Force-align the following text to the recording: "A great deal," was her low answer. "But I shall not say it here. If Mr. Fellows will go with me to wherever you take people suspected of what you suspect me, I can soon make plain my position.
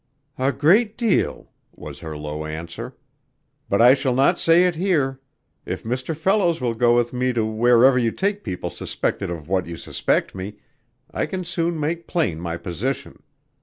"A 0.39 0.51
great 0.51 0.97
deal," 0.97 1.51
was 1.75 1.99
her 1.99 2.17
low 2.17 2.43
answer. 2.45 2.97
"But 3.69 3.83
I 3.83 3.93
shall 3.93 4.15
not 4.15 4.39
say 4.39 4.63
it 4.63 4.73
here. 4.73 5.19
If 5.63 5.83
Mr. 5.83 6.15
Fellows 6.15 6.59
will 6.59 6.73
go 6.73 6.95
with 6.95 7.13
me 7.13 7.31
to 7.33 7.45
wherever 7.45 7.99
you 7.99 8.09
take 8.11 8.43
people 8.43 8.71
suspected 8.71 9.29
of 9.29 9.47
what 9.47 9.67
you 9.67 9.77
suspect 9.77 10.33
me, 10.33 10.55
I 11.11 11.27
can 11.27 11.43
soon 11.43 11.79
make 11.79 12.07
plain 12.07 12.39
my 12.39 12.57
position. 12.57 13.21